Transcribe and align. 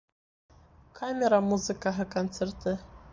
Камера 0.99 1.39
музыкаһы 1.49 2.09
концерты 2.17 2.77